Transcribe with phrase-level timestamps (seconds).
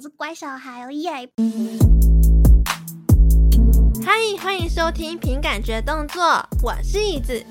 [0.00, 1.10] 是乖小孩哦耶！
[4.02, 6.22] 嗨，欢迎收听凭感觉动作，
[6.62, 7.44] 我是椅子。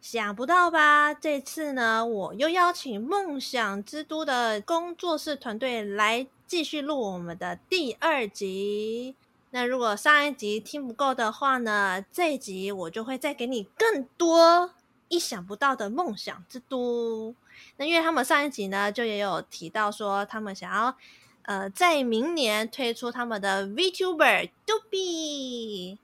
[0.00, 1.14] 想不到吧？
[1.14, 9.14] 这次呢，我又邀请梦想之都的工作室团队来继续录我们的第二集。
[9.50, 14.72] 那如果上一集听不够的话呢，这一集我就会再给你更多
[15.14, 17.34] 意想不到的梦想之都。
[17.76, 20.96] 那因为他们上一集呢，就也有提到说，他们想要
[21.42, 25.98] 呃在明年推出他们的 VTuber DoBi。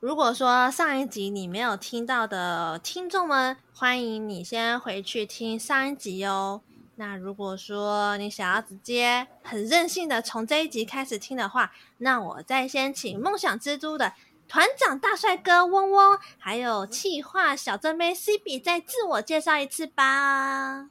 [0.00, 6.60] 如果说上一集你没有听到的听众们，欢迎你先回去听上一集哦。
[6.96, 14.12] 那如果说你想要直接很任性的从这一集开始听的话，那我再先请梦想之都的
[14.48, 20.90] 团长大帅哥嗡嗡，还有气化小正妹 C B 再自我介绍一次吧。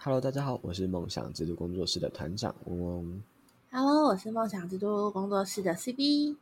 [0.00, 3.22] Hello，大家好，我是梦想之都工作室的团长嗡嗡。
[3.70, 6.36] Hello，我是梦想之都工作室的 C B。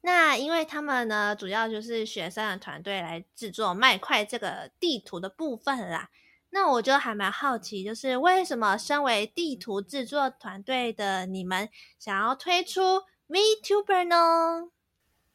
[0.00, 6.10] 那因为他们呢，主要就是学生的团队来制作麦块这个地图的部分啦。
[6.50, 12.80] 那我就还蛮好奇，就是为什么身为地图制作团队的你们想要推出
[13.28, 14.68] VTuber 呢？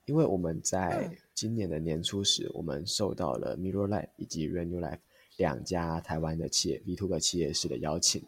[0.08, 5.00] 因为我们在今年的年初时，嗯、我们受到了 Mirror Life 以及 Renew Life
[5.38, 8.22] 两家台湾的企业 VTuber 企业室的邀请，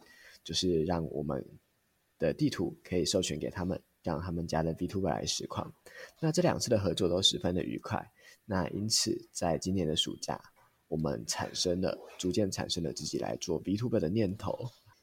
[0.44, 1.44] 就是让我们
[2.18, 3.82] 的地图可以授权给他们。
[4.02, 5.72] 让他们家的 VTuber 来实况，
[6.22, 8.02] 那这两次的合作都十分的愉快。
[8.46, 10.42] 那因此，在今年的暑假，
[10.88, 14.58] 我们产生了逐渐产生了自己来做 VTuber 的念头，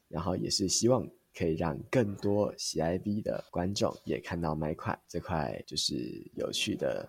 [0.07, 5.95] 然后也是希望可以让更多喜爱 V 的观众也看到麦块这块就是
[6.35, 7.07] 有趣的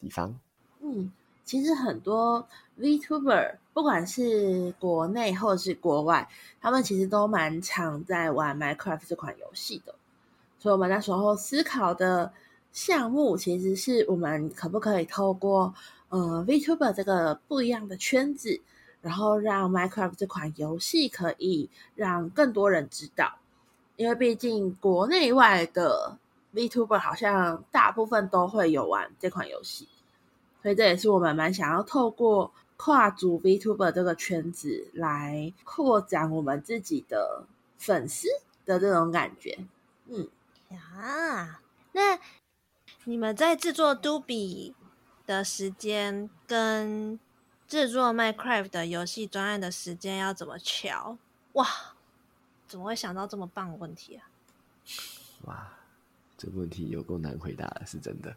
[0.00, 0.36] 地方。
[0.80, 1.12] 嗯，
[1.44, 2.44] 其实很多
[2.80, 6.28] VTuber 不管是国内或者是国外，
[6.60, 9.94] 他们其实都蛮常在玩 Minecraft 这款游戏的。
[10.58, 12.32] 所以我们那时候思考的
[12.72, 15.72] 项目，其实是我们可不可以透过
[16.08, 18.60] 呃 VTuber 这个不一样的圈子，
[19.00, 23.38] 然后让 Minecraft 这款游戏可以让更多人知道。
[23.96, 26.18] 因为毕竟国内外的
[26.54, 29.88] VTuber 好像大部分都会有玩这款游戏，
[30.62, 37.44] 所以这也是我们蛮想要透过跨组 VTuber 这个圈子来扩展我们自己的
[37.78, 38.28] 粉丝
[38.64, 39.58] 的这种感觉，
[40.08, 40.28] 嗯。
[40.72, 41.60] 啊，
[41.92, 42.18] 那
[43.04, 44.72] 你们在制作 Doobie
[45.26, 47.20] 的时间跟
[47.68, 51.18] 制作 Minecraft 的游戏专案的时间要怎么调？
[51.52, 51.66] 哇，
[52.72, 54.30] 怎么会想到这么棒的问题啊？
[55.42, 55.70] 哇，
[56.38, 58.34] 这个问题有够难回答的，是真的。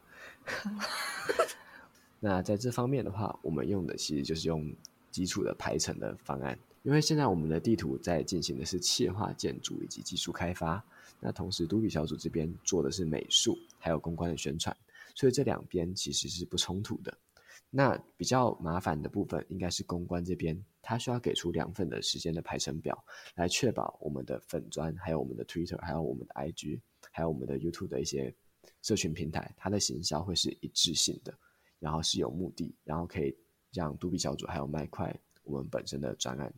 [2.19, 4.75] 那在这方面的话，我们用的其实就是用
[5.09, 10.83] 基础的排程的方案，因为现在我们的地图在进行的是企划建筑以及技术开发。
[11.21, 14.75] 那同时，Doobie 小组这边做的是美术，还有公关的宣传，
[15.15, 17.17] 所以这两边其实是不冲突的。
[17.77, 22.97] 那比较麻烦的部分应该是公关这边，他需要给出两份的时间的排程表，
[23.35, 26.79] 来确保我们的粉砖、还有我们的 Twitter、还有我们的 IG、
[27.11, 28.33] 还有我们的 YouTube 的一些
[28.81, 31.37] 社群平台，它的行销会是一致性的，
[31.77, 33.37] 然后是有目的，然后可以
[33.73, 35.13] 让杜比小组还有麦块
[35.43, 36.53] 我们本身的专案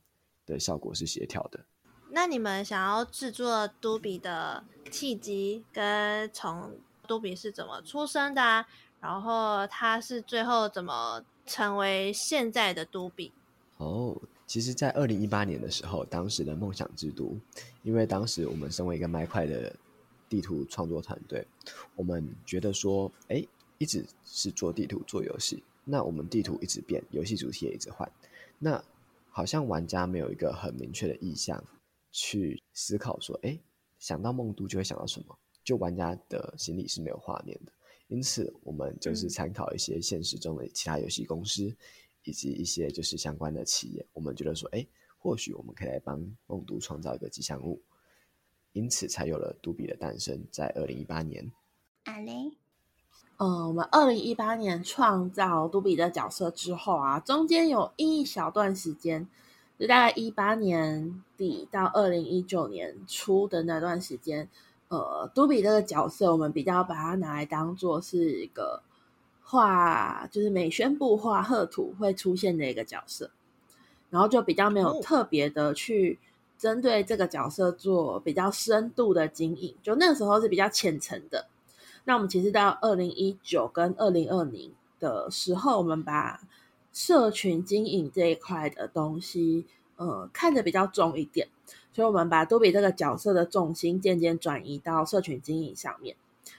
[0.46, 1.66] 的效果是协调的。
[2.12, 8.68] 那你们想要制作杜比的契机，跟从杜比是怎么出生的啊？
[9.00, 13.32] 然后他是最后怎么成为现在的都比
[13.78, 17.38] 哦，其实，在二零一八年的时候，当时的梦想之都，
[17.84, 19.76] 因为当时我们身为一个麦块的
[20.28, 21.46] 地图创作团队，
[21.96, 23.46] 我们觉得说，哎，
[23.78, 28.12] 一直是做地图做游戏，那我们地图一直变，游戏主题也一直换，
[28.58, 28.84] 那
[29.30, 31.64] 好像玩家没有一个很明确的意向。
[32.10, 33.60] 去思考说，哎，
[34.00, 35.38] 想到梦都就会想到什么？
[35.64, 37.72] 就玩家的心里是没有画面的。
[38.08, 41.76] 因此，我们就是参考一些现实中的其他游戏公司，
[42.24, 44.06] 以及一些就是相关的企业。
[44.14, 44.86] 我们觉得说，哎，
[45.18, 47.82] 或许我们可以来帮梦都创造一个吉祥物。
[48.72, 51.52] 因此，才有了 Doobie 的诞生，在二零一八年。
[52.04, 52.52] 啊嘞，
[53.38, 59.28] 嗯，我们二零一八年创造 Doobie 的角色之后啊，中间有一小段时间。
[59.80, 64.50] 就大概一八年底到二零一九年初的那段时间，
[64.90, 68.82] 呃，Doobie 这个角色，我们比较把它拿来当做是一个
[69.42, 73.32] 画，就是美宣部画贺图会出现的一个角色，
[74.10, 76.20] 然后就比较没有特别的去
[76.58, 81.48] 针对这个角色做比较深度的经营，就那个时候是比较浅层的。
[82.06, 86.40] 那我们其实到二零一九跟二零二零的时候，我们把
[86.94, 89.68] 社群经营这一块的东西，
[89.98, 91.50] 呃，看得比较重一点，
[91.98, 96.16] 所以我们把杜比这个角色的重心渐渐转移到社群经营上面。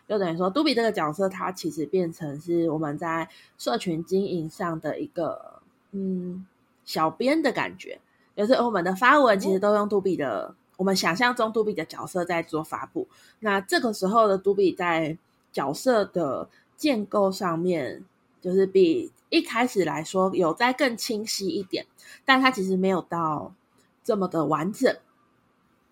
[0.08, 5.62] 就等于说，杜比这个角色，它其实变成是我们在社群经营上的一个
[5.92, 6.44] 嗯
[6.84, 8.00] 小编的感觉，
[8.34, 13.06] 就是我们的发文其实都用杜比的，哦、我们想象中杜比的角色在做发布。
[13.38, 15.16] 那这个时候的杜比在
[15.52, 18.04] 角色的建构上面，
[18.40, 21.86] 就是比一开始来说有在更清晰一点，
[22.24, 23.54] 但它其实没有到
[24.02, 24.96] 这么的完整。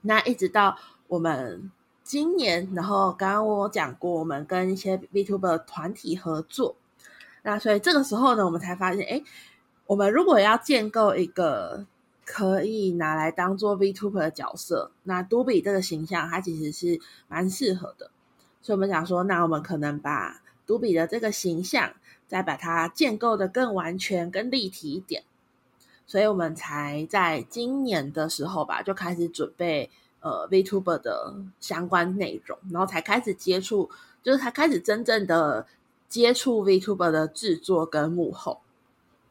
[0.07, 1.71] 那一直到我们。
[2.09, 6.77] 今年，然后刚刚我讲过，我们跟一些 VTuber 团体合作，
[7.43, 9.25] 那所以这个时候呢，我们才发现，哎，
[9.89, 11.85] 我们如果要建构一个
[12.25, 18.13] 可以拿来当做 VTuber 的角色，那嘟比这个形象它其实是蛮适合的，
[18.63, 21.95] 所以我们想说，那我们可能把嘟比的这个形象
[22.29, 25.25] 再把它建构得更完全、更立体一点，
[26.07, 29.91] 所以我们才在今年的时候吧，就开始准备。
[30.21, 33.89] 呃，VTuber 的相关内容，然后才开始接触，
[34.25, 35.65] 就是才开始真正的
[36.09, 38.61] 接触 VTuber 的制作跟幕后。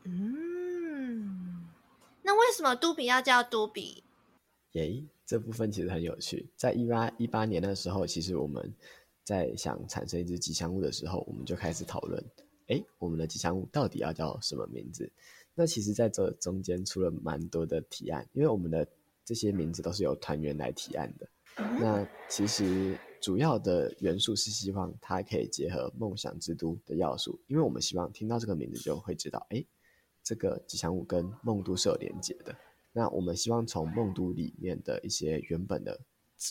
[0.04, 1.66] 嗯，
[2.22, 4.04] 那为什么都比要叫都比？
[4.72, 6.48] 耶，这部分其实很有趣。
[6.56, 8.74] 在一八一八年的时候，其实我们
[9.26, 12.24] 在想产生一只吉祥物的时候，我们就开始讨论，
[12.68, 15.12] 哎，我们的吉祥物到底要叫什么名字？
[15.56, 18.88] 那其实在这中间出了蛮多的提案，因为我们的。
[19.28, 21.28] 这些名字都是由团员来提案的。
[21.80, 29.66] 那其实主要的元素是希望它可以结合梦想之都的要素，因为我们希望听到这个名字就会知道，哎，
[30.24, 32.56] 这个吉祥物跟梦都是有连接的。
[32.94, 36.00] 那我们希望从梦都里面的一些原本的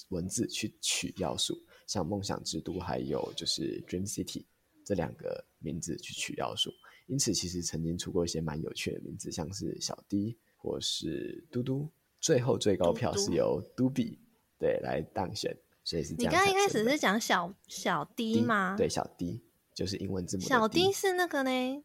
[0.08, 4.44] 文字去取要素，像梦想之都还有就是 Dream City
[4.84, 6.72] 这两个名字去取要素。
[7.06, 11.88] 因此，其实曾经出过一些蛮有趣的名字，像是小 D 或是嘟嘟。
[12.20, 14.18] 最后最高票是由嘟比
[14.58, 15.54] 对来当选，
[15.84, 16.14] 所以是。
[16.14, 18.74] 你刚刚一开始是讲小小 D 吗？
[18.78, 19.42] 对，小 D
[19.74, 20.42] 就是英文字母。
[20.42, 21.84] 小 D 是那个呢，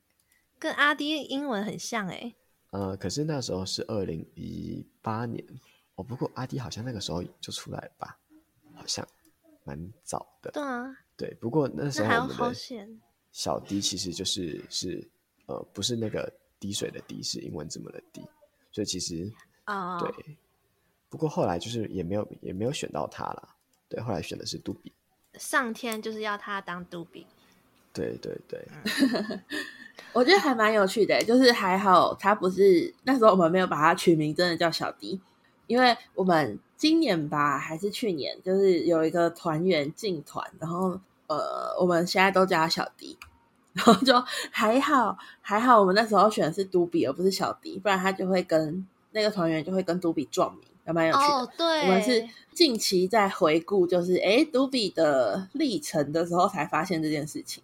[0.58, 2.34] 跟阿 D 英文很像哎。
[2.72, 5.44] 呃，可是那时候是二零一八年
[5.96, 8.18] 哦，不过阿 D 好像那个时候就出来了吧，
[8.76, 9.06] 好像
[9.66, 10.52] 蛮早的。
[10.52, 12.54] 对啊，对，不过那时候我们的
[13.32, 15.08] 小迪其实就是是
[15.46, 18.22] 呃，不是那个滴水的滴，是英文字母的滴
[18.72, 19.32] 所以其实。
[19.66, 20.38] 哦，对，
[21.10, 23.50] 不过后来就是也没有也没有选到他了，
[23.88, 24.92] 对，后来选的是杜比，
[25.36, 27.28] 上天就是要他当杜比，
[27.94, 28.68] 对对对，
[30.12, 35.22] 我觉得还蛮有趣的，就是还好他不是那时候我们没有把他取名，真的叫小迪，
[35.68, 41.00] 因为我们今年吧还是去年，就是有一个团员进团，然后
[41.30, 43.18] 呃我们现在都叫他小迪，
[43.72, 44.14] 然后就
[44.52, 48.86] 还好还好，我们那时候选的是嘟比而不是小迪，不然他就会跟。
[49.12, 51.34] 那个团员就会跟嘟比撞名，还蛮有趣的。
[51.34, 57.64] 哦，对，我们是近期在回顾，就是哎，嘟比的历程的时候才发现这件事情。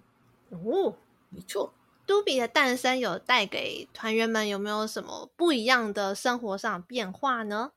[0.50, 0.96] 哦，
[1.30, 1.72] 没错，
[2.08, 7.74] 嘟比的诞生有带给团员们有没有什么不一样的生活上变化呢？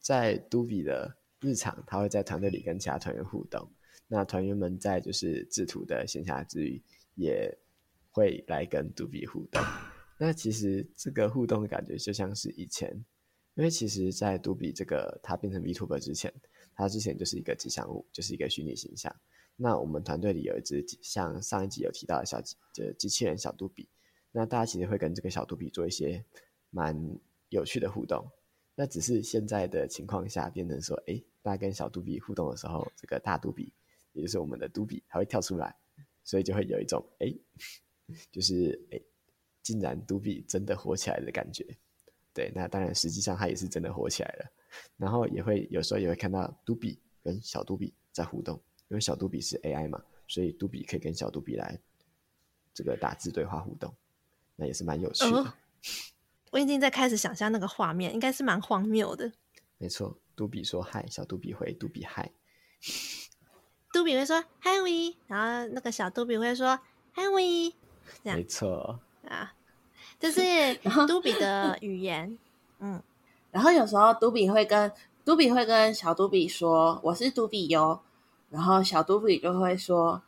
[0.00, 3.68] 在嘟比的日常，他会在团队里跟其他团员互动。
[4.08, 6.82] 那团员们在就是制图的闲暇之余，
[7.14, 7.56] 也
[8.10, 9.62] 会来跟杜比互动。
[10.18, 12.90] 那其实这个互动的感觉就像是以前，
[13.54, 16.32] 因为其实，在杜比这个他变成 VTuber 之前，
[16.74, 19.14] 他之前就是一个吉祥物，就是一个虚拟形象。
[19.56, 23.88] 那我们团队里有一只像上一集有提到的小机，就机器人小杜比。
[24.32, 26.24] 那大家其实会跟这个小杜比做一些
[26.70, 26.96] 蛮
[27.48, 28.30] 有趣的互动。
[28.74, 33.72] 那只是现在的情况下变成说，哎，大家跟小杜比互动的时候，这个大杜比，
[34.18, 35.74] 也就是我们的嘟比，还会跳出来，
[36.24, 37.32] 所以就会有一种哎，
[38.30, 39.00] 就是哎。
[39.60, 41.62] 竟然嘟比真的火起来的感觉，
[42.32, 44.50] 对，那当然实际上它也是真的火起来了。
[44.96, 48.58] 然后也会有时候也会看到嘟比跟小嘟比在互动，
[48.88, 51.78] 因为小嘟比是 AI 嘛，所以嘟比可以跟小嘟比来
[52.72, 53.94] 这个打字对话互动，
[54.56, 55.36] 那也是蛮有趣的。
[55.36, 55.54] 哦，
[56.50, 59.30] 我已经在开始想象那个画面，应该是蛮荒谬的。
[59.76, 62.32] 没错，嘟比说嗨，小杜比回嘟比嗨，嘟
[64.08, 66.78] 比会说嗨喂，然后那个小嘟比会说
[67.12, 67.70] 嗨喂，
[68.24, 68.98] 这样没错
[69.28, 69.52] 啊。
[70.18, 70.40] 这是
[71.06, 72.38] 嘟比的语言，
[72.80, 73.02] 嗯，
[73.52, 74.90] 然后有时候嘟比会跟
[75.26, 78.00] 嘟比会跟小嘟比说：“我是嘟比哟。”
[78.50, 80.22] 然后小嘟比就会说：“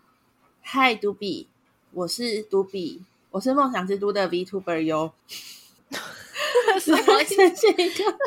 [0.60, 1.48] 嗨，嘟比，
[1.92, 5.12] 我是嘟比，我是梦想之都的 VTuber 哟。
[6.78, 8.18] ”什么这个？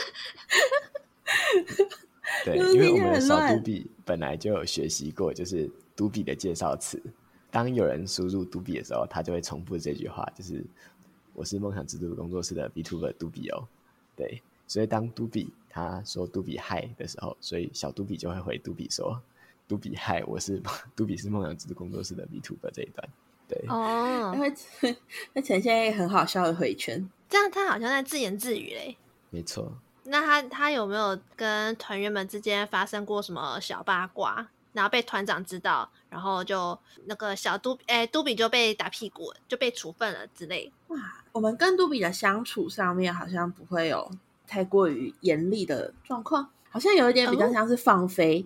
[2.44, 7.02] 对，因为我们的小嘟比本来就有学习过，就是嘟比的介绍词。
[7.50, 10.64] 当有人输入嘟比的时候，他就会重复这句话，就是。
[11.36, 13.68] 我是梦想之都工作室的 VTuber 嘟比哦。
[14.16, 19.20] 对，所以当嘟比他说嘟比嗨的时候，所以小嘟比就会回嘟比说
[19.68, 20.62] 嘟比嗨，我是
[20.96, 23.10] 嘟比是梦想之都工作室的 VTuber 这一段。
[23.48, 24.48] 对哦，会
[25.34, 28.96] 会呈现一个很好笑的回圈，这样他好像在自言自语嘞。
[29.32, 29.76] 没错。
[30.06, 40.72] 那他他有没有跟团员们之间发生过什么小八卦，然后被团长知道，然后就那个小嘟哎、欸、嘟比就被打屁股，就被处分了之类？
[40.88, 40.98] 哇，
[41.32, 44.12] 我们跟嘟比的相处上面好像不会有
[44.48, 48.46] 太过于严厉的状况，好像有一点比较像是放飞，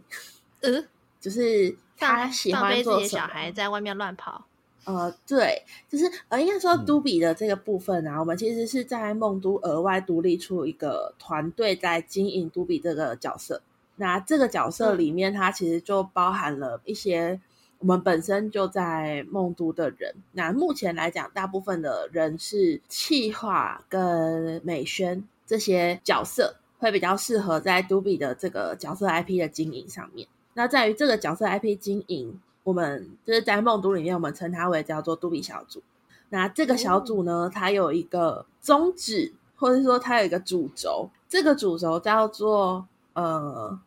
[0.62, 0.86] 嗯、呃，
[1.20, 4.46] 就是他喜欢做自己的小孩在外面乱跑。
[4.88, 13.62] 呃，对，就是呃，应该说都比的这个部分啊，嗯、我们其实是在梦都额外独立出一个团队在经营都比这个角色。
[13.98, 17.38] 那这个角色里面，它其实就包含了一些
[17.80, 20.16] 我们本身就在梦都的人。
[20.32, 30.30] 那目前来讲，大部分的人是企划跟美宣这些角色，会比较适合在都比的这个角色 IP 的经营上面。
[30.54, 32.40] 那在于这个角色 IP 经营。
[32.68, 35.82] 我们就是在梦都里面，我们称它为叫做杜比小组。
[36.28, 41.10] 那这个小组呢，哦、它有一个宗旨，或者说它有一个主轴。
[41.30, 43.80] 这个主轴叫做呃，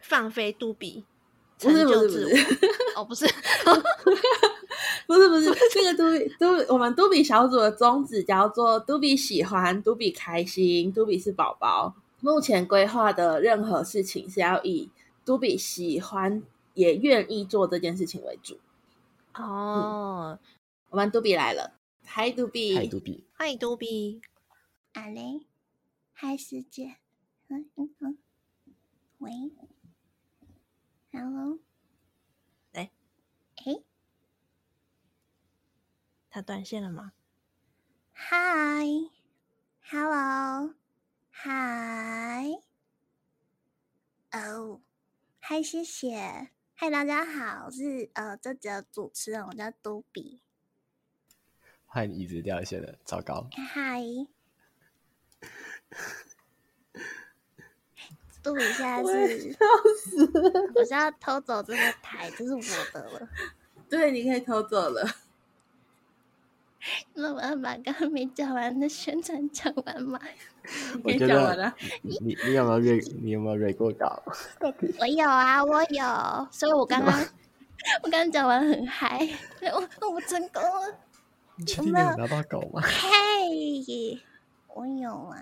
[0.00, 1.04] 放飞杜比，
[1.60, 2.44] 不是不是不是，
[2.96, 3.24] 哦 不是，
[5.06, 11.94] 不是不是，这个杜比嘟，我们杜比小组的宗旨叫做杜比喜欢，杜比开心，杜比是宝宝。
[12.20, 14.90] 目前规划的任何事情是要以
[15.24, 16.42] 杜比喜欢。
[16.74, 18.60] 也愿意做这件事情为主。
[19.34, 20.48] 哦、嗯。
[20.90, 24.22] 我们杜比来了，嗨杜比，嗨杜比，嗨嘟比，
[24.92, 25.44] 阿雷，
[26.12, 26.98] 嗨师姐，
[27.48, 28.18] 嗯嗯嗯，
[29.18, 29.32] 喂
[31.10, 31.58] ，Hello，
[32.74, 32.92] 哎，
[33.56, 33.82] 哎，
[36.30, 37.12] 他断线了吗
[38.14, 39.02] ？Hi，Hello，
[41.30, 42.60] 嗨，
[44.30, 44.80] 哦，
[45.40, 46.52] 嗨，谢谢。
[46.84, 50.38] 嗨，大家好，我是呃这集的主持人，我叫嘟比。
[51.86, 53.48] 嗨，你椅子掉线了，糟糕。
[53.72, 54.02] 嗨，
[58.42, 59.56] 杜比现在是，
[60.74, 62.60] 我是要偷走这个台，这是我
[62.92, 63.30] 的了。
[63.88, 65.08] 对，你可以偷走了。
[67.14, 70.20] 那我要把刚刚没讲完的宣传讲完吗？
[71.02, 71.72] 我觉得
[72.02, 74.22] 你你你有没有瑞你有没有瑞过稿？
[75.00, 77.12] 我有啊，我有，所以我刚刚
[78.02, 79.28] 我刚刚讲完很嗨，
[80.00, 80.98] 我我成功了。
[81.56, 82.82] 你确定你有拿到稿吗？
[82.82, 84.18] 嘿，
[84.74, 85.38] 我有啊。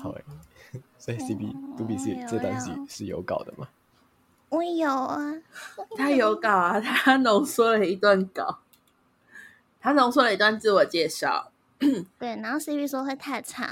[0.00, 0.24] 好诶，
[0.96, 3.68] 所以 CB 杜比是这段是是有稿的吗？
[4.48, 5.34] 我有啊，
[5.96, 8.60] 他有稿啊，他浓缩了一段稿。
[9.84, 11.52] 他浓缩了一段自我介绍，
[12.18, 13.68] 对，然后 C B 说会太长，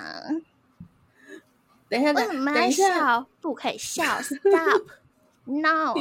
[1.89, 3.27] 等一下，为什么要笑？
[3.41, 5.95] 不可以笑，Stop，No，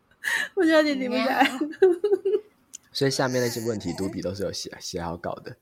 [0.56, 1.50] 我觉得你停不下来。
[2.92, 5.54] 所以下面那些问题，嘟比都是有写写好稿的。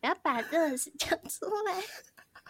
[0.00, 1.80] 不要把这个事讲出来。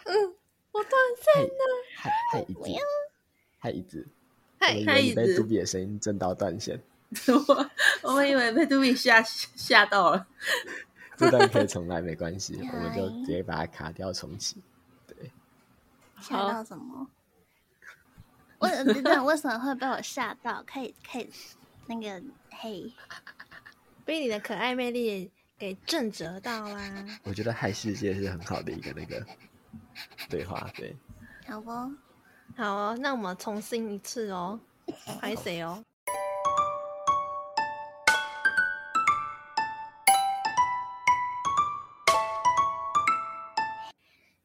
[0.05, 0.33] 嗯，
[0.71, 0.91] 我断
[1.21, 1.49] 线了。
[1.97, 2.63] 嗨嗨椅子，
[3.59, 4.07] 嗨椅子，
[4.59, 6.81] 嗨嗨椅子，被嘟比的声音震到断线。
[7.47, 7.69] 我
[8.15, 10.27] 我以为被杜比吓吓到了，
[11.17, 14.61] 这段可以重来没关系， 我们就直接把它卡掉重启。
[15.07, 15.31] 对，
[16.19, 17.07] 吓到什么？
[18.59, 21.29] 我知道为什么会被我吓到，可以可以
[21.87, 22.91] 那个嘿，
[24.03, 27.05] 被你的可爱魅力给震折到啦。
[27.23, 29.23] 我觉得嗨世界是很好的一个那个
[30.29, 30.95] 对话，对，
[31.47, 31.69] 好不？
[32.57, 34.59] 好哦，那我们重新一次哦，
[35.19, 35.83] 拍谁哦？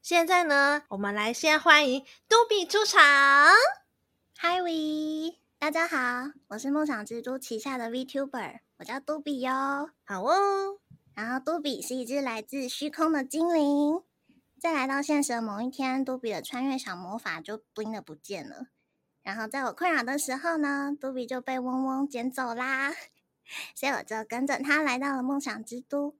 [0.01, 2.99] 现在呢，我们来先欢迎嘟比出场。
[4.39, 9.91] Hi we，大家好，我是梦想之都旗下的 VTuber，我叫嘟比哟。
[10.03, 10.79] 好哦，
[11.13, 14.01] 然后嘟比是一只来自虚空的精灵，
[14.59, 18.69] 在来到现实的某一天，嘟比的穿越小魔法就 bling 的不见了。
[19.21, 22.91] 然后在我困扰的时候呢，嘟比就被嗡嗡捡走啦，
[23.75, 26.15] 所以我就跟着他来到了梦想之都。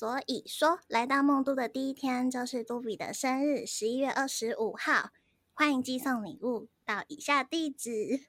[0.00, 5.10] 所以说，来到梦都的第一天就是嘟比的生日，十一月二十五号。
[5.52, 8.24] 欢迎寄送礼物到以下地址。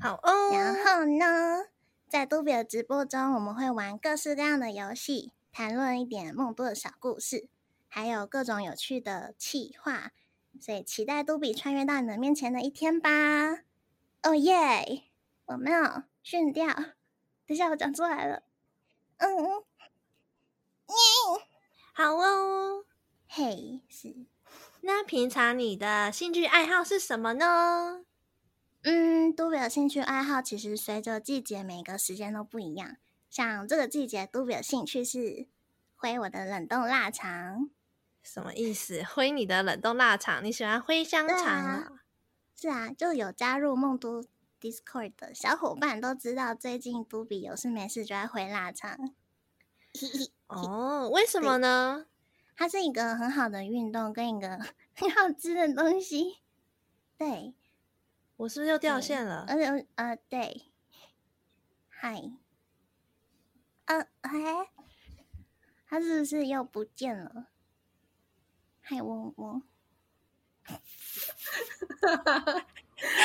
[0.00, 0.50] 好哦。
[0.50, 1.66] 然后呢，
[2.08, 7.48] 在嘟比的直播中，我们会玩各式各样的游戏，谈论一点梦都的小故事，
[7.86, 10.10] 还有各种有趣的企划。
[10.60, 13.10] 所以期待嘟比穿越到你的面前的一天吧。
[14.24, 15.04] 哦耶！
[15.44, 16.66] 我没有训掉，
[17.46, 18.42] 等下我讲出来了。
[19.18, 19.62] 嗯。
[21.92, 22.84] 好哦，
[23.26, 24.14] 嘿，是。
[24.82, 28.04] 那平常你的兴趣爱好是什么呢？
[28.82, 32.96] 嗯，都比的兴趣爱好其实随着季节，每个时间都不一样。
[33.28, 35.48] 像这个季节，都比的兴趣是
[35.96, 37.68] 挥我的冷冻腊肠。
[38.22, 39.02] 什么意思？
[39.02, 40.44] 挥你的冷冻腊肠？
[40.44, 41.72] 你喜欢挥香肠啊？
[41.72, 41.92] 啊？
[42.54, 44.22] 是啊，就有加入梦都
[44.60, 49.14] Discord 的小伙伴都知道，最近都比有事没事就在挥腊肠。
[50.48, 52.06] 哦，为什么呢？
[52.56, 54.58] 它是一个很好的运动，跟一个
[54.96, 56.38] 很好吃的东西。
[57.18, 57.54] 对，
[58.36, 59.44] 我是不是又掉线了？
[59.48, 60.70] 而且呃，对，
[61.88, 62.22] 嗨，
[63.86, 64.70] 呃，哎，
[65.86, 67.48] 它是不是又不见了？
[68.80, 69.62] 嗨，嗡嗡，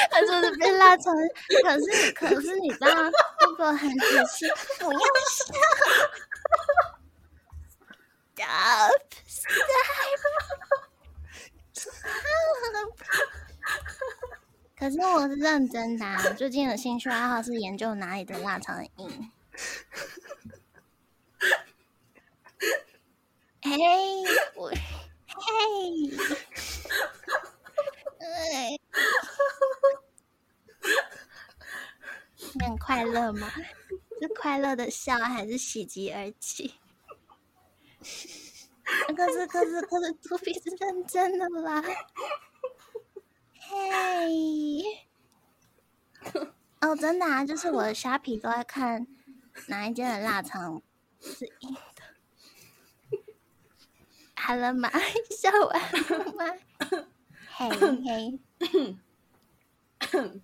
[0.09, 1.13] 他是不是被拉成？
[1.63, 2.87] 可是可是你知道，
[3.47, 4.45] 如果很仔细，
[4.79, 5.45] 不要笑。
[14.75, 19.31] 可是我是认真的，啊，最近的兴趣爱好是研究哪里的腊肠很硬。
[23.61, 23.77] 嘿，
[24.55, 24.75] 我嘿，
[32.53, 33.51] 你很快乐吗？
[34.19, 36.80] 是快乐的笑，还是喜极而泣？
[39.21, 41.79] 可是可是可是，都比是认真的啦。
[43.53, 44.83] 嘿，
[46.79, 49.05] 哦，真的啊，就是我的虾皮都在看
[49.67, 50.81] 哪一间的腊肠
[51.19, 52.01] 是硬的。
[54.33, 54.89] 好了吗？
[55.29, 56.45] 笑完了吗？
[57.45, 58.39] 嘿嘿，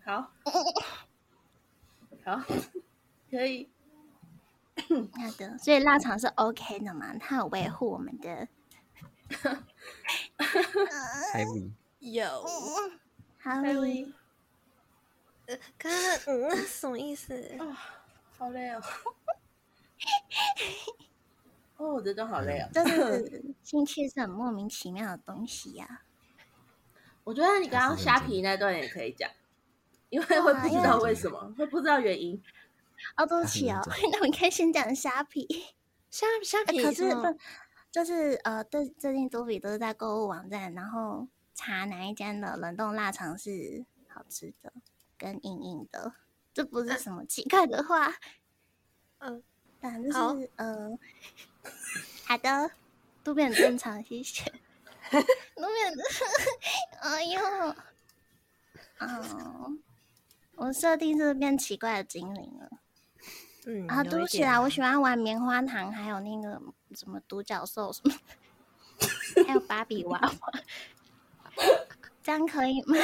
[0.06, 0.32] 好，
[2.24, 2.44] 好，
[3.32, 3.72] 可以。
[4.78, 7.18] 好的，所以腊肠是 OK 的嘛？
[7.18, 8.48] 它有维护我们的。
[11.34, 12.24] Heavy 有
[13.44, 14.14] ，Heavy，
[15.48, 17.56] 呃，刚刚嗯，什么意思？
[17.60, 17.76] 哦，
[18.38, 18.82] 好累哦。
[21.78, 22.70] 哦，我觉得好累哦。
[22.74, 26.02] 就是兴趣是很莫名其妙的东西呀、啊。
[27.24, 29.30] 我觉得你刚刚虾皮那段也可以讲，
[30.10, 32.42] 因为会不知道为什么，会不知道原因。
[33.16, 35.66] 哦，对不起哦， 那我们可以先讲虾皮。
[36.10, 37.22] 虾虾皮、欸、可是不，
[37.98, 44.72] 就是呃，最最近都比都是在购物网站，然后查哪一间的冷冻腊肠是好吃的，
[45.18, 46.14] 跟硬硬的，
[46.54, 48.14] 这不是什么奇怪的话。
[49.18, 49.42] 嗯，
[49.80, 50.96] 反正就是呃，
[52.28, 52.70] 好的，
[53.24, 54.44] 都变正常，谢谢。
[55.56, 56.04] 都变的，
[57.00, 57.42] 哎呦，
[59.00, 59.74] 哦，
[60.54, 62.70] 我设定是变奇怪的精灵了。
[63.70, 66.62] 嗯啊，对不起啦，我喜欢玩棉花糖，还有那个
[66.96, 68.16] 什么独角兽什么，
[69.46, 70.54] 还有芭比娃娃，
[72.24, 72.96] 这样可以吗？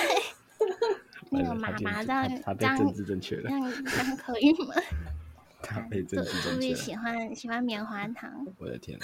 [1.32, 4.74] 那个妈妈这样，他被政治正确了，这样这样可以吗？
[5.62, 6.54] 他被政治正确了。
[6.54, 8.98] 特别喜欢喜欢棉花糖，我的天，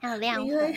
[0.00, 0.74] 还有亮粉，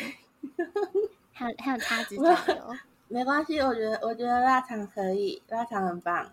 [1.32, 2.76] 还有还有叉子酱油，
[3.08, 6.32] 没关系，我觉得我觉得腊肠可以，腊肠很棒。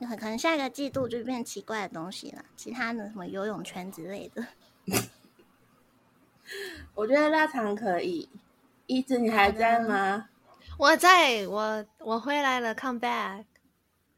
[0.00, 4.46] 可能下一个季度就变奇怪的东西了，其他的什么游泳圈之类的。
[6.94, 8.28] 我觉得腊肠可以。
[8.86, 10.28] 一直你还在吗？
[10.78, 13.44] 我在，我我回来了，come back。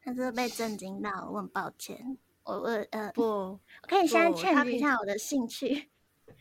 [0.02, 2.18] 他是被震惊到，我很抱歉。
[2.42, 5.88] 我我呃不，我可以先劝一下我的兴趣。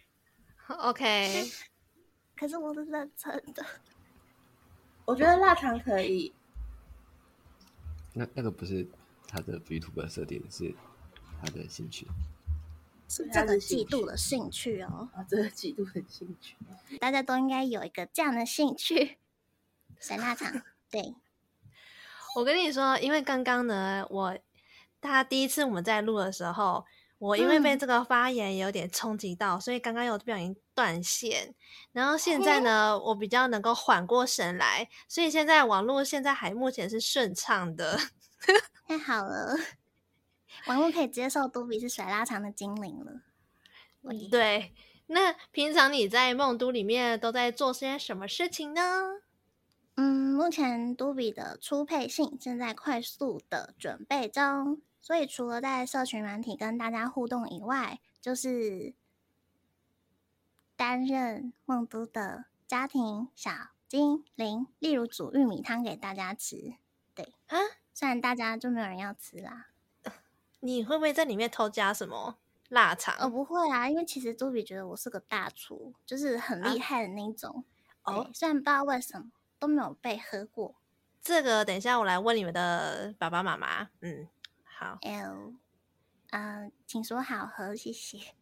[0.67, 1.45] OK。
[2.35, 3.63] 可是我是认真的。
[5.05, 6.33] 我觉得腊肠可以。
[8.13, 8.87] 那那个不是。
[9.27, 10.73] 他的 VTuber 设定是
[11.41, 12.07] 他的兴趣，
[13.07, 15.09] 是这个季度的兴趣哦。
[15.13, 16.55] 啊，这个季度的兴趣，
[16.99, 19.17] 大家都应该有一个这样的兴趣。
[19.99, 21.15] 神腊肠，对。
[22.35, 24.37] 我跟你说，因为刚刚呢，我
[24.99, 26.85] 他第一次我们在录的时候，
[27.17, 31.55] 我因为被这个发言有点冲击到，嗯、所以刚刚又不小心断线。
[31.93, 37.97] 然后现在呢，嗯、我比较能够缓过神来，所以现在网络现在还目前是顺畅的。
[38.87, 39.55] 太好了，
[40.67, 43.21] 网络可以接受都比是甩拉长的精灵了。
[44.29, 44.73] 对，
[45.07, 49.21] 那平常你在梦都里面都在做些什么事情呢？
[49.95, 58.93] 嗯，目前都比的初配信正在快速的准备中，所以除了在社群软体跟大家互动以外，就是
[60.75, 63.51] 担任梦都的家庭小
[63.87, 66.75] 精灵，例如煮玉米汤给大家吃。
[67.15, 67.57] 对啊。
[67.95, 69.67] 虽然大家就没有人要吃啦，
[70.59, 72.37] 你会不会在里面偷加什么？
[72.67, 73.15] 腊肠？
[73.19, 77.63] 哦，不会啊，因为其实朱比觉得我是个大厨，就是很厉害的那种。
[78.01, 79.27] 啊、哦，虽然不知道为什么
[79.57, 80.75] 都没有被喝过。
[81.21, 83.89] 这个等一下我来问你们的爸爸妈妈。
[84.01, 84.27] 嗯，
[84.65, 84.97] 好。
[85.01, 85.53] L，
[86.31, 88.33] 嗯、呃，请说好喝，谢谢。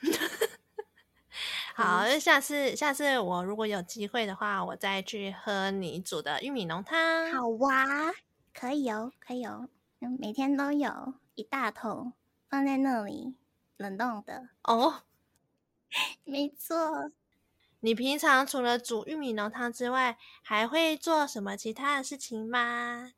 [1.74, 7.30] 好，那下次下次我如果有机会的话，我再去喝你煮的玉米浓汤。
[7.32, 7.84] 好哇，
[8.58, 9.68] 可以哦，可以哦，
[10.18, 12.14] 每天都有一大桶
[12.48, 13.34] 放在那里
[13.76, 15.02] 冷冻的哦。
[16.24, 17.12] 没错。
[17.80, 23.12] 你平常除了煮玉米浓汤之外，还会做什么其他的事情吗？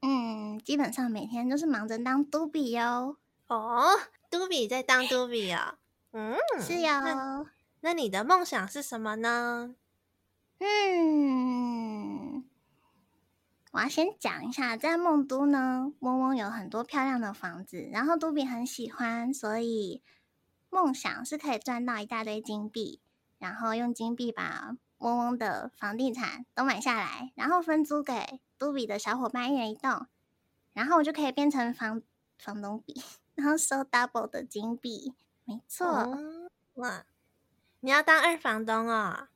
[0.00, 3.16] 嗯，基本上每天都是忙着当嘟比哟。
[3.48, 3.98] 哦，
[4.30, 5.74] 嘟比在当嘟比哦。
[6.12, 7.48] 嗯，是哟。
[7.80, 9.74] 那你的梦想是什么呢？
[10.60, 12.31] 嗯，
[13.72, 20.02] 我要先讲一下，在梦都呢，嗡嗡有很多漂亮的房子，然后嘟比很喜欢，所以
[20.68, 23.00] 梦想是可以赚到一大堆金币，
[23.38, 30.06] 然后用金币把嗡嗡的房地产都买下来，然后分租给嘟比的小伙伴一人一栋，
[30.74, 32.02] 然后我就可以变成房
[32.38, 33.02] 房东比，
[33.34, 35.14] 然后收 double 的金币。
[35.46, 37.06] 没错，哦、哇。
[37.80, 39.28] 你要当二房东哦？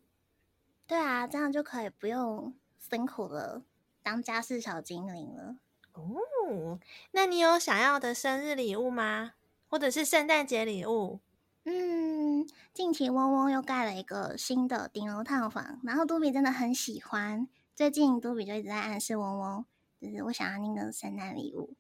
[0.87, 3.63] 对啊，这样就可以不用辛苦了，
[4.07, 5.57] 当家事小精灵了。
[5.95, 6.79] 哦，
[7.11, 9.33] 那你有想要的生日礼物吗？
[9.69, 11.19] 或者是圣诞节礼物？
[11.65, 17.49] 嗯，近期嗡嗡又盖了一个新的顶楼套房，然后嘟比真的很喜欢。
[17.75, 19.65] 最近嘟比就一直在暗示嗡嗡，
[20.01, 21.75] 就是我想要那个圣诞礼物。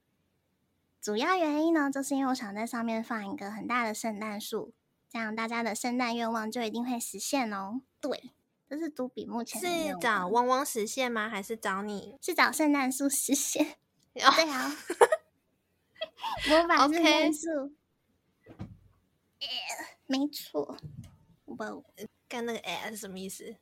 [1.00, 4.72] 主要原因呢，就是因为我想在上面放一个很大的圣诞树。
[5.08, 7.82] 这样大家的圣诞愿望就一定会实现哦。
[8.00, 8.32] 对，
[8.68, 11.28] 这是读比目前是找汪汪实现吗？
[11.28, 12.16] 还是找你？
[12.20, 13.76] 是找圣诞树实现。
[14.24, 14.34] Oh.
[14.34, 14.74] 对啊，
[16.48, 17.74] 魔法圣诞树。
[20.06, 20.76] 没错。
[21.44, 21.84] 我
[22.28, 23.56] 看那个 S 什么意思？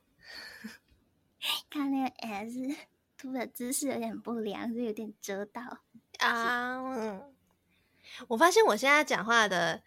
[1.69, 2.77] 看那个 S，
[3.19, 5.61] 读 的姿势有点不良，就有点遮到
[6.19, 6.79] 啊。
[6.79, 7.21] Uh,
[8.29, 9.83] 我发现我现在讲话的。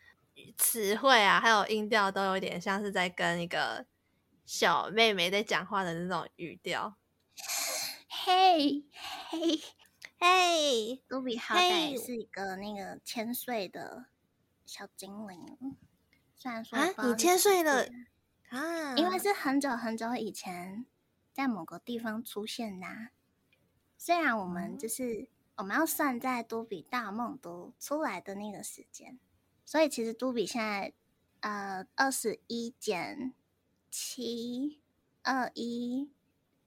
[0.56, 3.84] 词汇啊，还有音调都有点像是在跟一个
[4.48, 6.96] 小妹妹在讲话的那种语调。
[8.08, 8.86] 嘿，
[9.30, 9.62] 嘿，
[10.18, 14.06] 嘿，嘟比好歹是一个那个千岁的
[14.66, 15.76] 小精灵，
[16.34, 17.90] 虽然说啊，你千岁了
[18.48, 20.86] 啊，因为是很久很久以前
[21.34, 23.12] 在某个地方出现的啊。
[23.98, 29.20] 虽然我们就是我们要算在嘟比大梦都出来的那个时间。
[29.66, 30.94] 所以其实嘟比现在，
[31.42, 33.34] 呃，二十一减
[34.00, 34.80] 七，
[35.24, 36.12] 二一，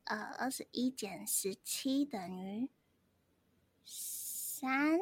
[0.02, 2.68] 呃，二十一减十七等于
[3.84, 4.98] 三，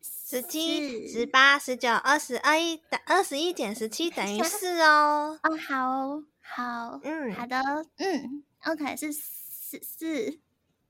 [0.00, 5.38] 十七、十八、十九、二十、二一，二十一减十七等于四哦。
[5.42, 7.60] 哦，好，好，嗯，好的，
[7.98, 10.40] 嗯，OK，是四四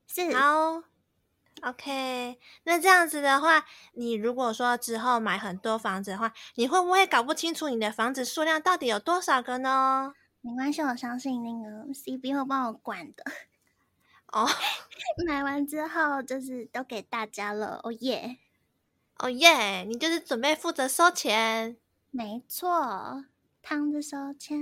[0.07, 0.81] 四，好。
[1.63, 10.13] OK，那这样子的话，你如果说之后买很多房子的话，你会不会搞不清楚你的房子数量到底有多少个呢？
[10.41, 13.23] 没关系，我相信那个 CB 会帮我管的。
[14.27, 14.45] 哦，
[15.25, 17.79] 买完之后就是都给大家了。
[17.83, 18.39] 哦耶，
[19.19, 21.77] 哦耶，你就是准备负责收钱。
[22.11, 23.23] 没错，
[23.61, 24.59] 躺着收钱。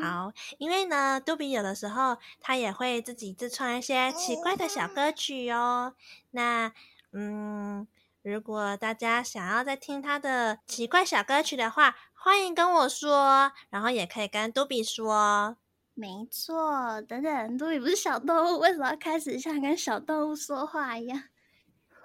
[0.00, 5.94] 好，因为呢，杜比有的时候他也会自己自创一些奇怪的小歌曲哦。
[6.30, 6.72] 那，
[7.12, 7.86] 嗯，
[8.22, 15.56] 如果大家想要再听他的奇怪小歌曲的话，欢迎跟我说，然后也可以跟杜比说。
[15.94, 21.22] 没错，等等，杜比不是小动物，为什么要开始像跟小动物说话一样？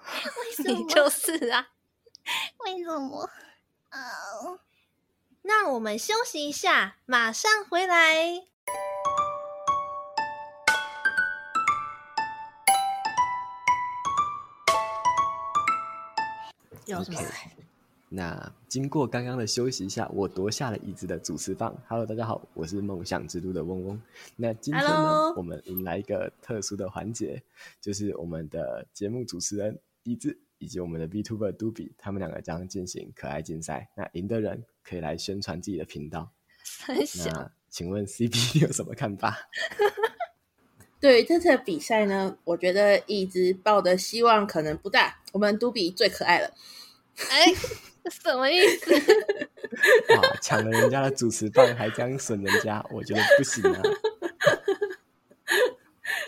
[0.00, 0.78] 为什么？
[0.78, 1.68] 你就是啊。
[2.64, 3.28] 为什么？
[3.88, 3.98] 啊、
[4.44, 4.60] oh.。
[5.42, 8.44] 那我们休息一下，马上回来。
[16.84, 17.20] 有什么？
[18.10, 21.74] 那经过刚刚的休息一下，我夺下了椅子的主持棒。
[21.88, 24.02] Hello，大家好，我是梦想之都的嗡嗡。
[24.36, 25.34] 那今天呢，Hello?
[25.36, 27.42] 我们迎来一个特殊的环节，
[27.80, 30.38] 就是我们的节目主持人椅子。
[30.62, 33.88] 以及我们的 VTuber 杜比，他们两个将进行可爱竞赛。
[33.96, 36.30] 那赢的人可以来宣传自己的频道。
[37.24, 39.36] 那请问 CP 有什么看法？
[41.00, 45.18] 对于这次的比赛呢，我觉得一直抱的希望可能不大。
[45.32, 46.52] 我们都比最可爱了。
[47.30, 47.46] 哎，
[48.10, 48.92] 什么意思？
[50.14, 53.82] 哇，抢了人家的主持棒，还这样损人家，我觉得不行啊。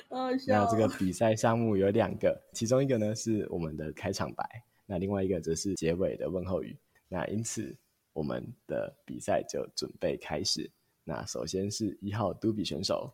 [0.08, 4.44] 哦、那这个比赛项目有两个，其中一个呢是我们的开场白，
[4.86, 6.76] 那另外一个则是结尾的问候语。
[7.08, 7.74] 那因此，
[8.12, 10.70] 我们的比赛就准备开始。
[11.04, 13.12] 那首先是一号嘟比选手，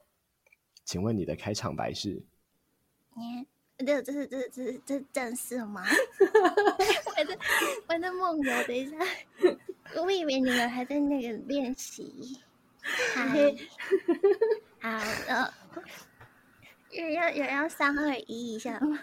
[0.85, 2.23] 请问你的开场白是？
[3.17, 3.47] 嗯，
[3.79, 5.85] 这这是这是这是这是正式吗？
[7.17, 7.39] 我在
[7.89, 8.97] 我在梦游，等一下，
[9.97, 12.41] 我以为你们还在那个练习。
[12.81, 13.55] 嗨，
[14.81, 15.53] 好，呃，
[16.93, 18.99] 要要有要三二一一下吗？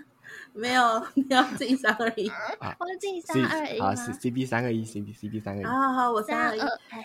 [0.56, 2.32] 没有，你要自己三二一。
[2.80, 3.80] 我自己三二一。
[3.80, 5.64] 好，C C B 三二一，C B C B 三二一。
[5.66, 6.62] 好好好，我三二一。
[6.90, 7.04] 嘿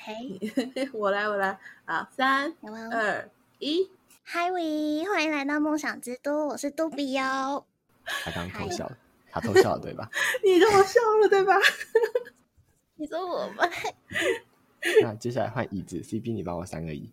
[0.72, 2.54] 嘿， 我来我来，好，三
[2.92, 3.90] 二一。
[4.22, 7.66] 嗨喂，欢迎来到梦想之都，我是杜比哟。
[8.04, 8.96] 他刚偷笑了，
[9.32, 10.08] 他偷笑了对吧？
[10.44, 11.54] 你让我笑了对吧？
[12.94, 13.68] 你说我吧。
[15.02, 17.10] 那接下来换椅子，C B 你帮我三二一。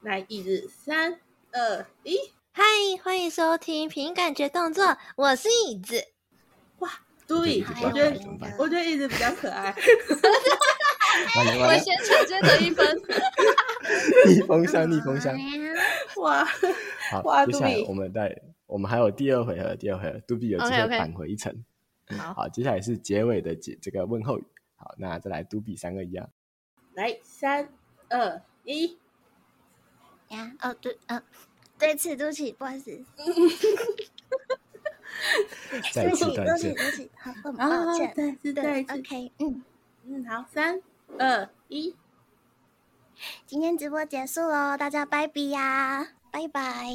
[0.00, 1.18] 来，椅子，三
[1.52, 2.18] 二一。
[2.52, 2.62] 嗨，
[3.02, 6.02] 欢迎收听凭感觉动作，我是椅子。
[6.78, 6.90] 哇，
[7.26, 8.20] 嘟比，我觉得
[8.58, 9.74] 我觉得椅子比较可爱。
[11.34, 13.00] 我先抢先得一分。
[14.26, 15.36] 逆风箱，逆风箱。
[16.16, 16.44] 哇，
[17.10, 21.52] 好，哇接下来我们在我们还有第二回合，第二回合，嘟比有机会返回一层。
[22.06, 22.34] Okay, okay.
[22.34, 24.44] 好，接下来是结尾的结这个问候语。
[24.76, 26.28] 好，那再来嘟比三个一啊。
[26.94, 27.68] 来，三
[28.08, 28.98] 二一。
[30.28, 31.22] 呀，哦对，嗯。
[31.78, 33.04] 对不起，对不起，不好意思。
[35.92, 38.12] 再次道歉，对不起，好，抱歉。
[38.14, 39.62] 再次，再次，OK，嗯
[40.06, 40.80] 嗯，好，三
[41.18, 41.94] 二一，
[43.46, 46.86] 今天直播结束喽，大家拜拜呀，拜拜。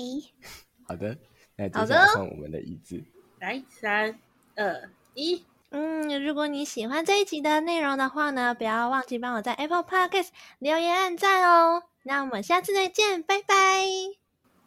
[0.88, 1.18] 好的，
[1.56, 3.04] 那接下来换我们的椅子。
[3.40, 4.18] 来，三
[4.56, 11.84] 二一，嗯，如果你喜欢这一集的内容的话呢，不要忘记帮我在 Apple Podcast 留言按赞哦。
[12.04, 14.23] 那我们下次再见，拜拜。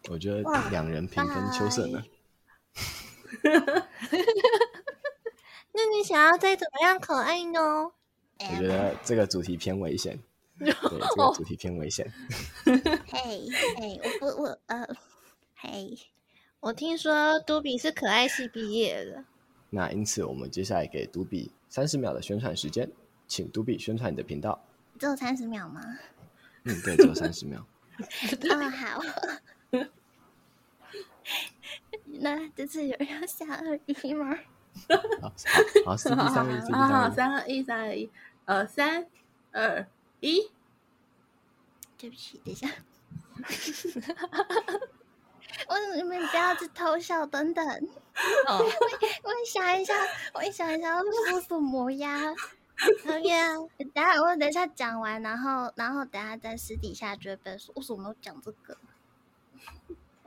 [0.08, 2.02] 我觉得两人平分秋色呢。
[5.72, 7.60] 那你想要再怎么样可爱呢？
[8.38, 10.18] 我觉得这个主题偏危险。
[10.58, 12.10] 对，这个主题偏危险。
[12.64, 14.86] 嘿，嘿，我我我呃，
[15.54, 15.98] 嘿，
[16.60, 19.24] 我听说嘟比是可爱系毕业的。
[19.68, 22.90] 那因此，我们接下来给嘟比三十秒的宣传时间，
[23.28, 24.64] 请嘟比宣传你的频道。
[24.98, 25.82] 只有三十秒吗？
[26.64, 27.60] 嗯，对，只有三十秒。
[28.48, 29.00] 哦，好。
[32.20, 34.38] 那这次有人要下二一吗？
[35.22, 35.32] 好，
[35.84, 38.10] 好，三二一，好，三二一，三二一，
[38.44, 39.06] 呃，三
[39.52, 39.86] 二
[40.20, 40.50] 一。
[41.98, 42.68] 对不起，等一下。
[45.68, 47.66] 我你们不要去偷笑，等等。
[48.46, 48.58] 哦，
[49.22, 49.94] 我想一下，
[50.34, 52.34] 我想一下要说什么呀？
[53.06, 58.76] 好呀，等下我等一下讲完，然后然后等下在私底下就会被说，为什么没有讲这个？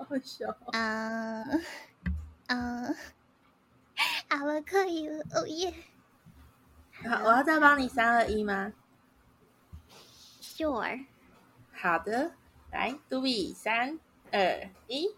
[0.03, 0.55] 好笑。
[0.73, 1.63] 嗯
[2.47, 2.95] 嗯，
[4.29, 5.73] 好了，可以了，哦耶！
[7.03, 8.73] 好，我要再帮你三二一吗
[10.41, 11.05] ？Sure。
[11.71, 12.31] 好的，
[12.71, 13.99] 来，嘟比，三
[14.31, 15.15] 二一。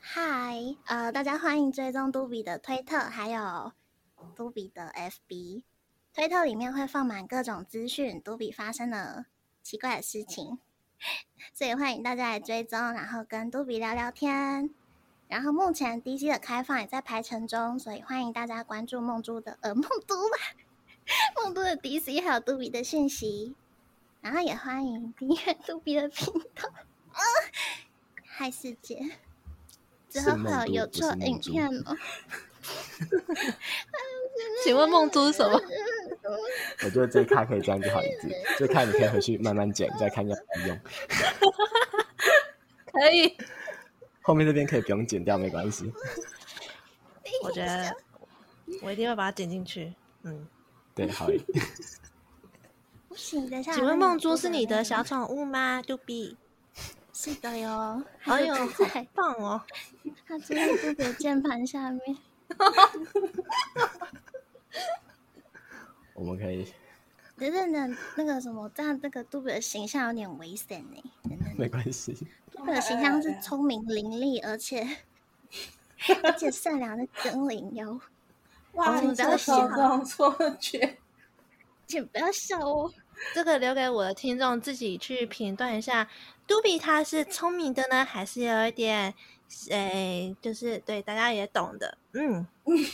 [0.00, 3.72] 嗨，呃，大家欢迎追踪嘟比的推特，还有
[4.34, 5.62] 嘟比的 FB。
[6.12, 9.26] 推特里面会放满各种资讯，嘟比发生的
[9.62, 10.58] 奇怪的事情。
[11.52, 14.70] 所以欢迎大家来追踪，然后跟杜比聊聊天。
[15.28, 20.36] 然后目前 DC 的开放也在排程中，所以欢迎大家关注梦珠的呃梦都吧，
[21.36, 23.54] 梦都的 DC 还有杜比的讯息。
[24.20, 26.68] 然后也欢迎订阅杜比的频道。
[27.12, 27.20] 啊，
[28.24, 29.18] 嗨世界，
[30.08, 31.96] 之后会有有错影片吗？
[34.64, 35.60] 请问梦珠是什么？
[36.84, 40.78] 我觉得这一卡可以这样就好一点，这卡你可以回去慢慢剪，再看要怎么用。
[42.92, 43.36] 可以，
[44.20, 45.92] 后面这边可以不用剪掉，没关系。
[47.42, 47.94] 我觉得
[48.82, 49.92] 我一定会把它剪进去。
[50.22, 50.46] 嗯，
[50.94, 51.26] 对，好。
[53.08, 53.72] 不行，等一下。
[53.72, 55.82] 请问梦珠是你的小宠物吗？
[55.82, 56.36] 杜比。
[57.12, 58.02] 是的哟。
[58.20, 59.62] 好有太棒哦！
[60.26, 62.16] 它住在嘟比的键盘下面。
[66.14, 66.72] 我们可以，
[67.36, 71.02] 等等等，那个什么，这样那个杜比的形象有点危险呢。
[71.56, 72.14] 没关系，
[72.52, 74.86] 杜比的形象是聪明伶俐，而且
[76.22, 78.00] 而且善良的精灵哟。
[78.72, 80.98] 哇，你不要笑这种错觉，
[81.86, 82.92] 请不要笑哦。
[83.34, 86.08] 这个留给我的听众自己去评断一下，
[86.46, 89.14] 杜比他是聪明的呢，还是有一点，
[89.70, 92.46] 诶，就是对大家也懂的，嗯。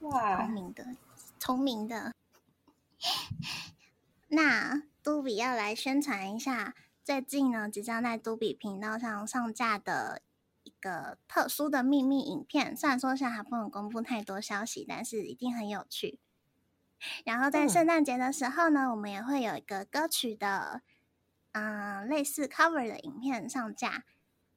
[0.00, 0.86] 哇，聪明的，
[1.38, 2.12] 聪明的。
[4.28, 10.20] 那都比要来宣传一下，最近呢，即将在都比频道上上架的
[10.62, 16.18] 一个特殊的秘密影片，虽然说现在还不能公布太多消息，但是一定很有趣。
[17.24, 20.82] 然后在圣诞节的时候呢，嗯、我们也会有一个歌曲的，
[21.54, 24.04] 嗯、呃，类似 cover 的影片上架，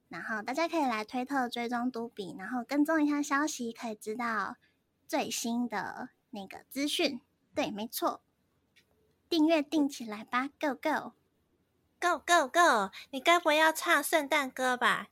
[0.10, 4.58] 然后大家可以来推特追踪嘟比，然后跟踪一下消息，可以知道
[5.08, 7.22] 最新的那个资讯。
[7.54, 8.22] 对，没错，
[9.30, 11.14] 订阅订起来吧，Go Go
[12.00, 12.92] Go Go Go！
[13.12, 15.08] 你该不会要唱圣诞歌吧？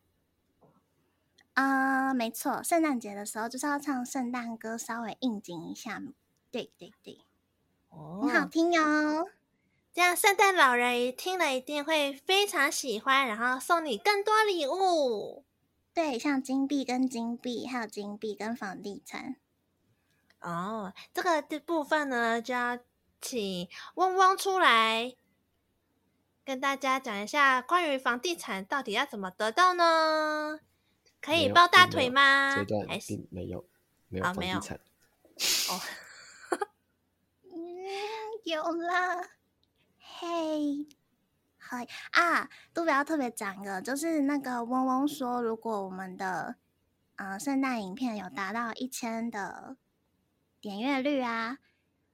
[1.53, 6.01] 啊、呃，没错，圣诞节的时候就是要唱圣诞歌，稍微应景一下。
[6.51, 7.21] 对对对，
[7.89, 9.29] 哦，很好听哟。
[9.95, 15.45] 这样圣诞老人一听了一定会非常喜欢，然后送你更多礼物。
[15.93, 19.37] 对，像金币跟金币，还有金币跟房地产。
[20.41, 22.77] 哦，这个的部分呢，就要
[23.21, 25.15] 请汪汪出来
[26.43, 30.59] 跟大家讲一下关于房地产到底要怎么得到呢？
[31.21, 32.57] 可以抱大腿吗？
[32.57, 33.65] 这段还是没有，
[34.09, 34.77] 没有房地产。
[35.69, 35.79] 哦。
[38.43, 39.29] 有了，
[40.17, 40.87] 嘿，
[41.57, 42.49] 嗨啊！
[42.73, 46.55] 都不要特别讲个，就是那个嗡嗡说，如果我们的
[47.17, 49.75] 呃圣诞影片有达到一千的
[50.61, 51.57] 点阅率啊，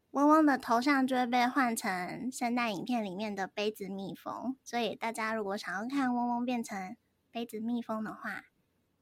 [0.10, 4.58] 嗡嗡的头像就会被换成圣诞影片里面的杯子蜜蜂。
[4.64, 6.98] 所以大家如果想要看嗡嗡变成
[7.30, 8.46] 杯子蜜蜂的话，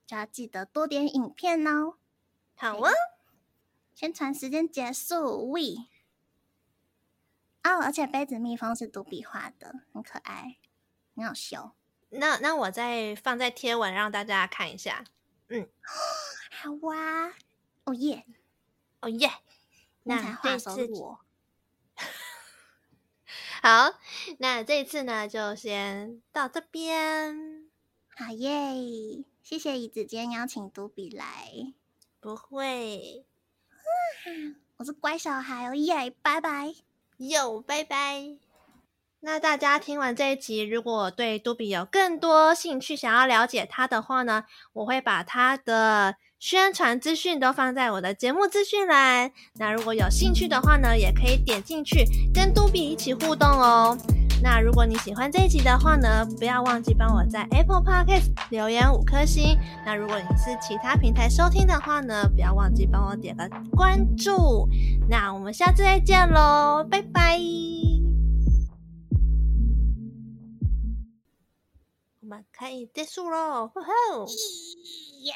[0.05, 1.93] 就要记得多点影片哦。
[2.53, 2.91] 好啊，
[3.95, 5.87] 宣传时间结束，We。
[7.63, 10.57] 哦，而且杯子蜜蜂是独笔画的，很可爱，
[11.15, 11.75] 很好笑。
[12.09, 15.03] 那那我再放在贴文让大家看一下。
[15.49, 15.67] 嗯，
[16.49, 17.33] 好哇，
[17.83, 18.25] 哦耶，
[19.01, 19.29] 哦耶，
[20.03, 21.19] 那这次我
[23.61, 23.93] 好，
[24.39, 27.69] 那这次呢就先到这边。
[28.15, 31.73] 好耶，谢谢椅子今天邀请嘟比来。
[32.21, 33.25] 不会，
[34.77, 36.73] 我是乖小孩哦耶，拜拜。
[37.19, 38.37] 哟，拜拜！
[39.19, 49.33] 那大家听完这一集，如果对杜比有更多兴趣，想要了解他的话呢，我会把他的宣传资讯都放在我的节目资讯栏。
[49.55, 53.97] 那如果有兴趣的话呢，也可以点进去跟杜比一起互动哦。
[54.41, 59.57] 那如果你喜欢这一集的话呢，不要忘记帮我在 Apple Podcast 留言五颗星。
[59.85, 64.67] 那如果你是其他平台收听的话呢，不要忘记帮我点个关注。
[65.09, 67.37] 那我们下次再见喽，拜拜。
[72.21, 74.25] 我们可以结束喽，吼吼！
[75.23, 75.33] 耶！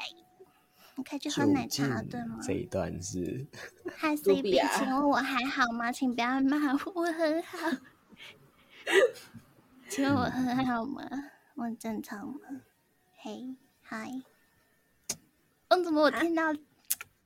[0.95, 2.37] 你可以去喝奶茶，对吗？
[2.41, 3.47] 这一段是。
[3.97, 5.91] 嗨，CB，请问我还好吗？
[5.91, 7.57] 请不要骂我，我很好。
[9.89, 11.03] 请问我很好吗？
[11.55, 12.39] 我很正常吗？
[13.21, 14.11] 嘿，嗨，
[15.69, 16.51] 我怎么我听到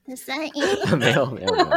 [0.05, 0.63] 的声音？
[0.99, 1.67] 没有没有没有，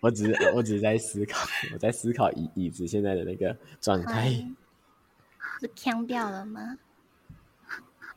[0.00, 4.30] 我只是我只是在思考，我在思考椅椅子现在的那个状态。
[5.60, 6.76] 是腔掉了吗？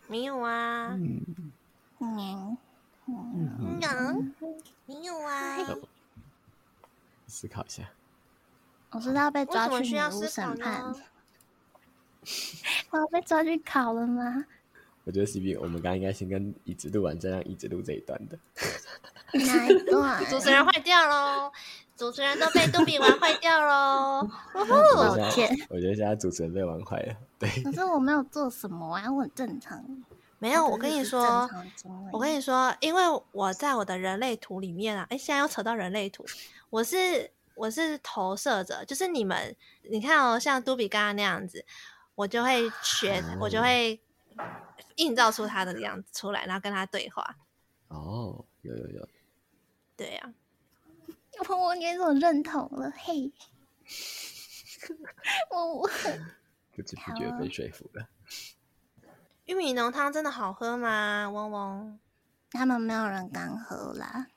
[0.07, 0.87] 没有啊。
[0.93, 1.21] 嗯
[1.99, 2.57] 嗯
[3.07, 4.33] 嗯，
[4.85, 5.57] 没有啊。
[7.27, 7.89] 思考一下。
[8.91, 10.83] 我知道被抓去女巫审判，
[12.91, 14.45] 我要被抓去考了吗？
[15.03, 18.37] 我觉得 CB，我们刚刚应该先跟椅子录完，再让椅子录这一段的。
[19.33, 20.23] 哪一段？
[20.25, 21.51] 主持人坏掉喽！
[21.95, 24.27] 主持人都被杜比玩坏掉喽！
[24.53, 27.15] 我天，我觉得现在主持人被玩坏了。
[27.39, 29.83] 对，可是我没有做什么啊，我很正常。
[30.39, 31.49] 没有，我跟你说，
[32.11, 36.25] 我跟你说，因为我在我的人类图里面啊，哎，现在又扯到人类图，
[36.69, 37.31] 我是。
[37.57, 39.55] 我是投射者，就是你们，
[39.89, 41.65] 你看哦，像杜比刚刚那样子，
[42.13, 43.99] 我就会学，我就会
[44.97, 47.35] 映照出他的样子出来，然后跟他对话。
[47.87, 49.09] 哦，有有有，
[49.95, 50.33] 对呀、啊，
[51.49, 53.31] 我我给我认同了，嘿，
[55.49, 55.89] 我我
[56.75, 58.07] 不知不觉被说服了。
[59.45, 61.27] 玉米浓汤真的好喝吗？
[61.31, 61.97] 嗡嗡，
[62.51, 64.27] 他们没有人敢喝啦。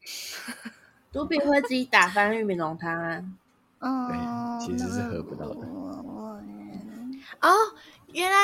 [1.12, 3.24] 嘟比会自己打翻玉米浓汤啊？
[3.80, 5.66] 嗯，其实是喝不到的。
[7.40, 7.50] 哦，
[8.12, 8.36] 原来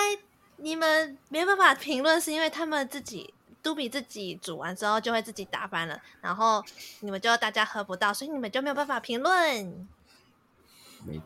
[0.56, 6.64] 你们没办法评论，是因为他们自己都比自己煮完之后就会自己打翻了，然后
[7.00, 9.88] 你们就大家喝不到，所以你们就没有办法评论。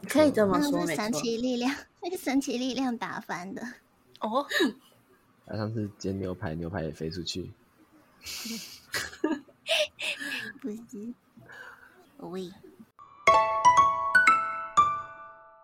[0.08, 3.62] 可以这么说，是神奇力量，那个神奇力量打翻的。
[4.20, 4.44] 哦，
[5.46, 7.50] 他上次煎牛排，牛排也飞出去。
[10.60, 11.14] 不是。
[12.22, 12.50] away。